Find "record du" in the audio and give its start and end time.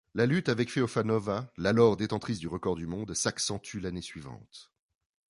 2.47-2.87